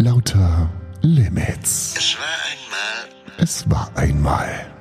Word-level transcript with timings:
Lauter 0.00 0.70
Limits. 1.02 1.96
Es 1.96 2.16
war 2.16 2.28
einmal. 2.52 3.36
Es 3.36 3.68
war 3.68 3.96
einmal. 3.96 4.72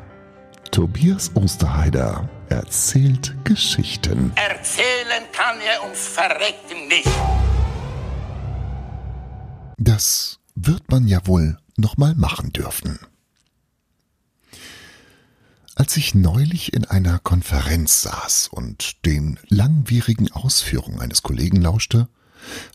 Tobias 0.69 1.35
Osterheider 1.35 2.29
erzählt 2.49 3.33
Geschichten. 3.43 4.31
Erzählen 4.35 5.23
kann 5.33 5.57
er 5.59 5.89
uns 5.89 6.07
verrecken 6.07 6.87
nicht. 6.87 7.09
Das 9.77 10.37
wird 10.53 10.91
man 10.91 11.07
ja 11.07 11.25
wohl 11.25 11.57
noch 11.77 11.97
mal 11.97 12.13
machen 12.13 12.53
dürfen. 12.53 12.99
Als 15.73 15.97
ich 15.97 16.13
neulich 16.13 16.73
in 16.73 16.85
einer 16.85 17.17
Konferenz 17.17 18.03
saß 18.03 18.49
und 18.49 19.03
den 19.07 19.39
langwierigen 19.47 20.31
Ausführungen 20.31 20.99
eines 20.99 21.23
Kollegen 21.23 21.59
lauschte, 21.59 22.07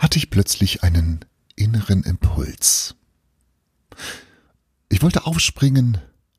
hatte 0.00 0.18
ich 0.18 0.28
plötzlich 0.30 0.82
einen 0.82 1.24
inneren 1.62 2.02
Impuls. 2.02 2.96
Ich 4.88 5.00
wollte 5.00 5.26
aufspringen, 5.26 5.98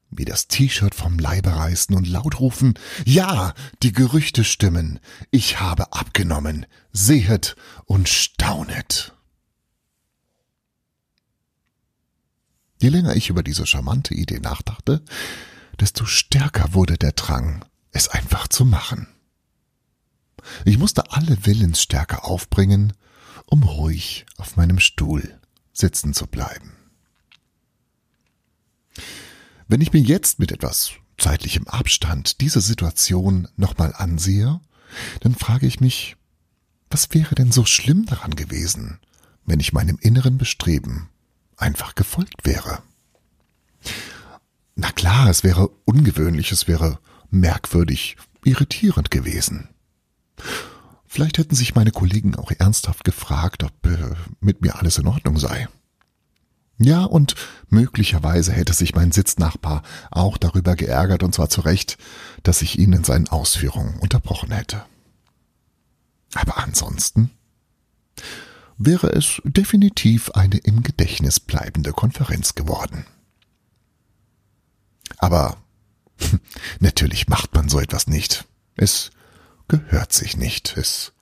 mir 0.09 0.25
das 0.25 0.47
T-Shirt 0.49 0.93
vom 0.93 1.17
Leibe 1.17 1.55
reißen 1.55 1.95
und 1.95 2.07
laut 2.07 2.41
rufen, 2.41 2.73
ja, 3.05 3.53
die 3.81 3.93
Gerüchte 3.93 4.43
stimmen, 4.43 4.99
ich 5.31 5.61
habe 5.61 5.93
abgenommen, 5.93 6.65
sehet 6.91 7.55
und 7.85 8.09
staunet. 8.09 9.13
Je 12.81 12.89
länger 12.89 13.15
ich 13.15 13.29
über 13.29 13.43
diese 13.43 13.65
charmante 13.65 14.13
Idee 14.13 14.39
nachdachte, 14.39 15.03
desto 15.79 16.05
stärker 16.05 16.73
wurde 16.73 16.97
der 16.97 17.13
Drang, 17.13 17.63
es 17.91 18.09
einfach 18.09 18.49
zu 18.49 18.65
machen. 18.65 19.07
Ich 20.65 20.77
musste 20.77 21.11
alle 21.11 21.45
Willensstärke 21.45 22.25
aufbringen, 22.25 22.91
um 23.45 23.63
ruhig 23.63 24.25
auf 24.37 24.55
meinem 24.55 24.79
Stuhl 24.79 25.39
sitzen 25.73 26.13
zu 26.13 26.27
bleiben. 26.27 26.73
Wenn 29.67 29.81
ich 29.81 29.93
mir 29.93 30.01
jetzt 30.01 30.39
mit 30.39 30.51
etwas 30.51 30.91
zeitlichem 31.17 31.67
Abstand 31.67 32.41
diese 32.41 32.61
Situation 32.61 33.47
nochmal 33.55 33.93
ansehe, 33.95 34.59
dann 35.21 35.35
frage 35.35 35.65
ich 35.65 35.79
mich, 35.79 36.15
was 36.89 37.11
wäre 37.13 37.33
denn 37.33 37.51
so 37.51 37.65
schlimm 37.65 38.05
daran 38.05 38.35
gewesen, 38.35 38.99
wenn 39.45 39.59
ich 39.59 39.73
meinem 39.73 39.97
inneren 39.99 40.37
Bestreben 40.37 41.09
einfach 41.57 41.95
gefolgt 41.95 42.45
wäre? 42.45 42.83
Na 44.75 44.91
klar, 44.91 45.29
es 45.29 45.43
wäre 45.43 45.69
ungewöhnlich, 45.85 46.51
es 46.51 46.67
wäre 46.67 46.99
merkwürdig, 47.29 48.17
irritierend 48.43 49.11
gewesen. 49.11 49.69
Vielleicht 51.13 51.37
hätten 51.37 51.53
sich 51.53 51.75
meine 51.75 51.91
Kollegen 51.91 52.33
auch 52.33 52.49
ernsthaft 52.49 53.03
gefragt, 53.03 53.61
ob 53.61 53.85
äh, 53.85 54.15
mit 54.39 54.61
mir 54.61 54.79
alles 54.79 54.97
in 54.97 55.05
Ordnung 55.05 55.37
sei. 55.37 55.67
Ja, 56.79 57.03
und 57.03 57.35
möglicherweise 57.69 58.51
hätte 58.51 58.73
sich 58.73 58.95
mein 58.95 59.11
Sitznachbar 59.11 59.83
auch 60.09 60.39
darüber 60.39 60.75
geärgert, 60.75 61.21
und 61.21 61.35
zwar 61.35 61.49
zu 61.49 61.61
Recht, 61.61 61.99
dass 62.41 62.63
ich 62.63 62.79
ihn 62.79 62.93
in 62.93 63.03
seinen 63.03 63.27
Ausführungen 63.27 63.99
unterbrochen 63.99 64.49
hätte. 64.49 64.83
Aber 66.33 66.57
ansonsten 66.57 67.29
wäre 68.79 69.09
es 69.09 69.39
definitiv 69.43 70.31
eine 70.31 70.57
im 70.57 70.81
Gedächtnis 70.81 71.39
bleibende 71.39 71.91
Konferenz 71.91 72.55
geworden. 72.55 73.05
Aber 75.19 75.57
natürlich 76.79 77.27
macht 77.27 77.53
man 77.53 77.69
so 77.69 77.79
etwas 77.79 78.07
nicht. 78.07 78.45
Es 78.75 79.11
gehört 79.73 80.13
sich 80.13 80.37
nicht, 80.37 80.77
es 80.77 81.13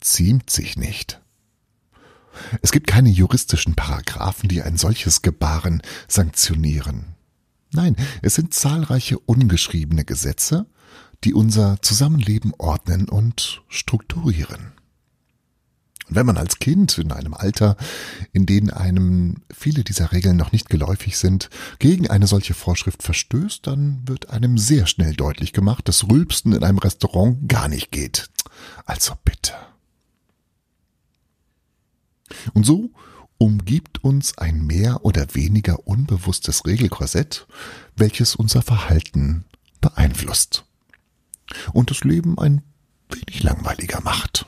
ziemt 0.00 0.50
sich 0.50 0.76
nicht. 0.76 1.20
Es 2.60 2.72
gibt 2.72 2.88
keine 2.88 3.10
juristischen 3.10 3.76
Paragraphen, 3.76 4.48
die 4.48 4.60
ein 4.60 4.76
solches 4.76 5.22
Gebaren 5.22 5.82
sanktionieren. 6.08 7.14
Nein, 7.70 7.94
es 8.20 8.34
sind 8.34 8.54
zahlreiche 8.54 9.20
ungeschriebene 9.20 10.04
Gesetze, 10.04 10.66
die 11.22 11.32
unser 11.32 11.80
Zusammenleben 11.80 12.52
ordnen 12.58 13.08
und 13.08 13.62
strukturieren. 13.68 14.72
Und 16.08 16.16
wenn 16.16 16.26
man 16.26 16.36
als 16.36 16.58
Kind 16.58 16.98
in 16.98 17.12
einem 17.12 17.34
Alter, 17.34 17.76
in 18.32 18.46
dem 18.46 18.70
einem 18.70 19.42
viele 19.54 19.84
dieser 19.84 20.12
Regeln 20.12 20.36
noch 20.36 20.52
nicht 20.52 20.68
geläufig 20.68 21.16
sind, 21.16 21.48
gegen 21.78 22.10
eine 22.10 22.26
solche 22.26 22.54
Vorschrift 22.54 23.02
verstößt, 23.02 23.66
dann 23.66 24.02
wird 24.06 24.30
einem 24.30 24.58
sehr 24.58 24.86
schnell 24.86 25.14
deutlich 25.14 25.52
gemacht, 25.52 25.88
dass 25.88 26.08
Rülpsten 26.08 26.52
in 26.52 26.64
einem 26.64 26.78
Restaurant 26.78 27.48
gar 27.48 27.68
nicht 27.68 27.92
geht. 27.92 28.30
Also 28.84 29.14
bitte. 29.24 29.54
Und 32.52 32.64
so 32.64 32.90
umgibt 33.38 34.02
uns 34.04 34.38
ein 34.38 34.66
mehr 34.66 35.04
oder 35.04 35.34
weniger 35.34 35.86
unbewusstes 35.86 36.64
Regelkorsett, 36.64 37.46
welches 37.96 38.36
unser 38.36 38.62
Verhalten 38.62 39.44
beeinflusst 39.80 40.64
und 41.72 41.90
das 41.90 42.04
Leben 42.04 42.38
ein 42.38 42.62
wenig 43.10 43.42
langweiliger 43.42 44.00
macht. 44.00 44.46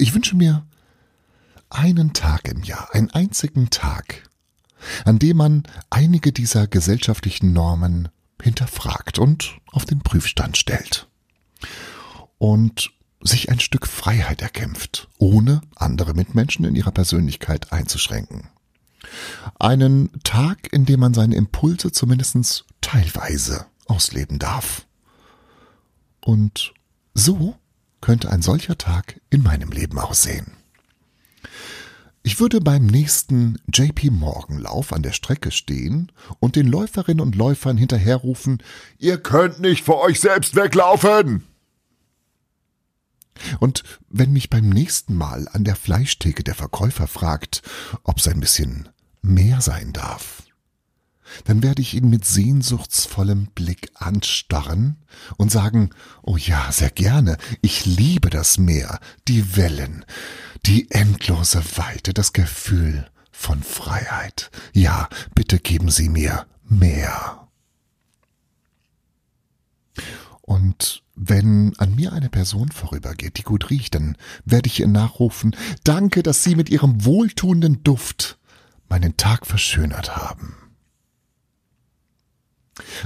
Ich 0.00 0.14
wünsche 0.14 0.36
mir 0.36 0.64
einen 1.70 2.12
Tag 2.12 2.46
im 2.46 2.62
Jahr, 2.62 2.94
einen 2.94 3.10
einzigen 3.10 3.68
Tag, 3.68 4.22
an 5.04 5.18
dem 5.18 5.36
man 5.36 5.64
einige 5.90 6.32
dieser 6.32 6.68
gesellschaftlichen 6.68 7.52
Normen 7.52 8.08
hinterfragt 8.40 9.18
und 9.18 9.58
auf 9.66 9.84
den 9.84 9.98
Prüfstand 9.98 10.56
stellt. 10.56 11.08
Und 12.38 12.92
sich 13.20 13.50
ein 13.50 13.58
Stück 13.58 13.88
Freiheit 13.88 14.40
erkämpft, 14.40 15.08
ohne 15.18 15.62
andere 15.74 16.14
Mitmenschen 16.14 16.64
in 16.64 16.76
ihrer 16.76 16.92
Persönlichkeit 16.92 17.72
einzuschränken. 17.72 18.46
Einen 19.58 20.12
Tag, 20.22 20.72
in 20.72 20.86
dem 20.86 21.00
man 21.00 21.12
seine 21.12 21.34
Impulse 21.34 21.90
zumindest 21.90 22.66
teilweise 22.80 23.66
ausleben 23.86 24.38
darf. 24.38 24.86
Und 26.20 26.72
so 27.14 27.58
könnte 28.00 28.30
ein 28.30 28.42
solcher 28.42 28.78
Tag 28.78 29.20
in 29.30 29.42
meinem 29.42 29.70
Leben 29.70 29.98
aussehen. 29.98 30.52
Ich 32.22 32.40
würde 32.40 32.60
beim 32.60 32.86
nächsten 32.86 33.58
JP 33.72 34.10
Morgan 34.10 34.58
Lauf 34.58 34.92
an 34.92 35.02
der 35.02 35.12
Strecke 35.12 35.50
stehen 35.50 36.12
und 36.40 36.56
den 36.56 36.66
Läuferinnen 36.66 37.20
und 37.20 37.36
Läufern 37.36 37.76
hinterherrufen, 37.76 38.62
ihr 38.98 39.18
könnt 39.18 39.60
nicht 39.60 39.84
vor 39.84 40.00
euch 40.02 40.20
selbst 40.20 40.54
weglaufen! 40.54 41.44
Und 43.60 43.84
wenn 44.08 44.32
mich 44.32 44.50
beim 44.50 44.68
nächsten 44.68 45.14
Mal 45.14 45.48
an 45.52 45.64
der 45.64 45.76
Fleischtheke 45.76 46.42
der 46.42 46.54
Verkäufer 46.54 47.06
fragt, 47.06 47.62
ob 48.02 48.18
es 48.18 48.28
ein 48.28 48.40
bisschen 48.40 48.88
mehr 49.22 49.60
sein 49.60 49.92
darf, 49.92 50.42
dann 51.44 51.62
werde 51.62 51.82
ich 51.82 51.94
ihn 51.94 52.10
mit 52.10 52.24
sehnsuchtsvollem 52.24 53.48
Blick 53.54 53.90
anstarren 53.94 54.96
und 55.36 55.50
sagen, 55.50 55.90
oh 56.22 56.36
ja, 56.36 56.70
sehr 56.72 56.90
gerne, 56.90 57.36
ich 57.62 57.86
liebe 57.86 58.30
das 58.30 58.58
Meer, 58.58 59.00
die 59.26 59.56
Wellen, 59.56 60.04
die 60.66 60.90
endlose 60.90 61.62
Weite, 61.76 62.12
das 62.12 62.32
Gefühl 62.32 63.06
von 63.30 63.62
Freiheit. 63.62 64.50
Ja, 64.72 65.08
bitte 65.34 65.58
geben 65.58 65.90
Sie 65.90 66.08
mir 66.08 66.46
mehr. 66.64 67.48
Und 70.42 71.02
wenn 71.14 71.74
an 71.78 71.94
mir 71.94 72.12
eine 72.12 72.30
Person 72.30 72.70
vorübergeht, 72.70 73.38
die 73.38 73.42
gut 73.42 73.70
riecht, 73.70 73.94
dann 73.94 74.16
werde 74.44 74.68
ich 74.68 74.80
ihr 74.80 74.88
nachrufen, 74.88 75.54
danke, 75.84 76.22
dass 76.22 76.42
Sie 76.42 76.54
mit 76.54 76.70
Ihrem 76.70 77.04
wohltuenden 77.04 77.82
Duft 77.82 78.38
meinen 78.88 79.16
Tag 79.16 79.46
verschönert 79.46 80.16
haben. 80.16 80.67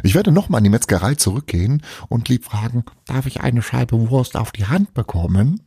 Ich 0.03 0.15
werde 0.15 0.33
nochmal 0.33 0.59
an 0.59 0.65
die 0.65 0.71
Metzgerei 0.71 1.15
zurückgehen 1.15 1.83
und 2.09 2.29
lieb 2.29 2.45
fragen, 2.45 2.85
darf 3.07 3.27
ich 3.27 3.41
eine 3.41 3.63
Scheibe 3.63 4.11
Wurst 4.11 4.37
auf 4.37 4.53
die 4.53 4.67
Hand 4.67 4.95
bekommen? 4.95 5.63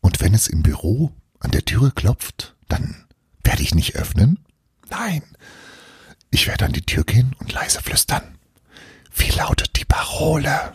Und 0.00 0.20
wenn 0.20 0.34
es 0.34 0.48
im 0.48 0.62
Büro 0.62 1.12
an 1.40 1.50
der 1.50 1.64
Türe 1.64 1.90
klopft, 1.90 2.56
dann 2.68 3.04
werde 3.42 3.62
ich 3.62 3.74
nicht 3.74 3.96
öffnen? 3.96 4.38
Nein, 4.90 5.22
ich 6.30 6.46
werde 6.46 6.66
an 6.66 6.72
die 6.72 6.84
Tür 6.84 7.04
gehen 7.04 7.34
und 7.38 7.52
leise 7.52 7.80
flüstern. 7.82 8.38
Wie 9.14 9.30
lautet 9.30 9.78
die 9.78 9.84
Parole? 9.84 10.72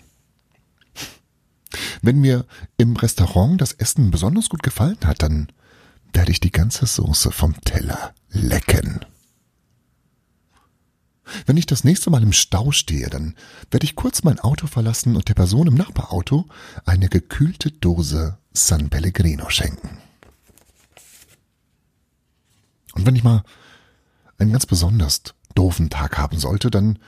Wenn 2.02 2.20
mir 2.20 2.46
im 2.78 2.96
Restaurant 2.96 3.62
das 3.62 3.72
Essen 3.72 4.12
besonders 4.12 4.50
gut 4.50 4.64
gefallen 4.64 4.98
hat, 5.06 5.22
dann 5.22 5.52
werde 6.14 6.32
ich 6.32 6.40
die 6.40 6.52
ganze 6.52 6.86
Soße 6.86 7.32
vom 7.32 7.60
Teller 7.62 8.14
lecken. 8.30 9.06
Wenn 11.46 11.58
ich 11.58 11.66
das 11.66 11.84
nächste 11.84 12.10
Mal 12.10 12.24
im 12.24 12.34
Stau 12.34 12.72
stehe, 12.72 13.10
dann 13.10 13.36
werde 13.72 13.86
ich 13.86 13.96
kurz 13.96 14.24
mein 14.24 14.40
Auto 14.40 14.68
verlassen 14.68 15.16
und 15.16 15.28
der 15.30 15.34
Person 15.34 15.68
im 15.68 15.76
Nachbarauto 15.76 16.48
eine 16.86 17.10
gekühlte 17.10 17.72
Dose 17.72 18.38
San 18.54 18.90
Pellegrino 18.90 19.50
schenken. 19.50 19.98
Und 22.94 23.06
wenn 23.06 23.16
ich 23.16 23.24
mal 23.24 23.44
einen 24.38 24.52
ganz 24.52 24.66
besonders 24.66 25.22
doofen 25.56 25.90
Tag 25.90 26.18
haben 26.18 26.40
sollte, 26.40 26.70
dann 26.70 27.00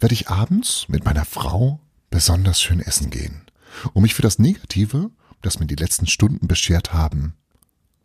werde 0.00 0.14
ich 0.14 0.28
abends 0.28 0.86
mit 0.88 1.04
meiner 1.04 1.24
Frau 1.24 1.80
besonders 2.10 2.60
schön 2.60 2.80
essen 2.80 3.10
gehen, 3.10 3.42
um 3.92 4.02
mich 4.02 4.14
für 4.14 4.22
das 4.22 4.38
Negative, 4.38 5.10
das 5.40 5.58
mir 5.58 5.66
die 5.66 5.76
letzten 5.76 6.06
Stunden 6.06 6.46
beschert 6.46 6.92
haben, 6.92 7.34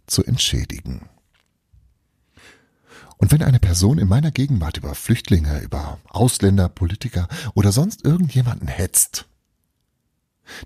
zu 0.07 0.23
entschädigen. 0.23 1.09
Und 3.17 3.31
wenn 3.31 3.41
eine 3.41 3.59
Person 3.59 3.97
in 3.97 4.07
meiner 4.07 4.31
Gegenwart 4.31 4.77
über 4.77 4.93
Flüchtlinge, 4.93 5.59
über 5.61 5.99
Ausländer, 6.07 6.69
Politiker 6.69 7.27
oder 7.55 7.71
sonst 7.71 8.05
irgendjemanden 8.05 8.67
hetzt, 8.67 9.25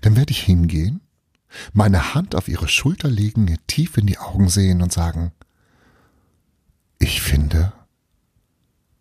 dann 0.02 0.16
werde 0.16 0.32
ich 0.32 0.42
hingehen, 0.42 1.00
meine 1.72 2.14
Hand 2.14 2.34
auf 2.34 2.48
ihre 2.48 2.68
Schulter 2.68 3.08
legen, 3.08 3.48
ihr 3.48 3.58
tief 3.66 3.96
in 3.96 4.06
die 4.06 4.18
Augen 4.18 4.48
sehen 4.48 4.82
und 4.82 4.92
sagen, 4.92 5.32
ich 6.98 7.20
finde, 7.20 7.72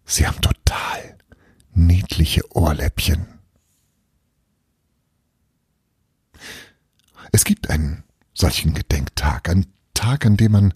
sie 0.06 0.28
haben 0.28 0.42
total 0.42 1.18
niedliche 1.74 2.44
Ohrläppchen. 2.56 3.28
Es 7.32 7.46
gibt 7.46 7.70
einen 7.70 8.04
solchen 8.34 8.74
Gedenktag, 8.74 9.50
einen 9.50 9.68
Tag, 9.94 10.26
an 10.26 10.36
dem 10.36 10.52
man 10.52 10.74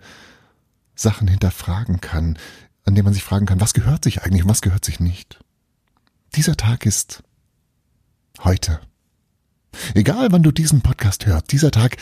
Sachen 0.96 1.28
hinterfragen 1.28 2.02
kann, 2.02 2.38
an 2.86 2.96
dem 2.96 3.06
man 3.06 3.14
sich 3.14 3.24
fragen 3.24 3.46
kann, 3.46 3.62
was 3.62 3.74
gehört 3.74 4.04
sich 4.04 4.24
eigentlich 4.24 4.44
und 4.44 4.50
was 4.50 4.62
gehört 4.62 4.86
sich 4.86 5.00
nicht. 5.00 5.40
Dieser 6.36 6.56
Tag 6.58 6.86
ist 6.86 7.24
heute. 8.44 8.80
Egal 9.94 10.32
wann 10.32 10.44
du 10.44 10.52
diesen 10.52 10.82
Podcast 10.82 11.26
hörst, 11.26 11.52
dieser 11.52 11.72
Tag 11.72 11.98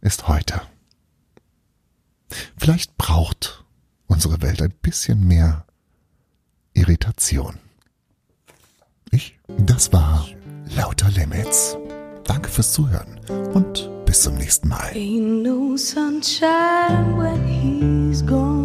ist 0.00 0.28
heute. 0.28 0.60
Vielleicht 2.56 2.96
braucht 2.96 3.64
unsere 4.06 4.42
Welt 4.42 4.60
ein 4.62 4.74
bisschen 4.82 5.26
mehr 5.26 5.64
Irritation. 6.74 7.58
Ich, 9.10 9.38
das 9.46 9.92
war 9.92 10.26
Lauter 10.74 11.10
Limits. 11.10 11.76
Danke 12.24 12.50
fürs 12.50 12.72
Zuhören 12.72 13.20
und 13.54 13.88
bis 14.04 14.22
zum 14.22 14.34
nächsten 14.34 14.68
Mal. 14.68 14.92
is 18.16 18.22
gone. 18.22 18.55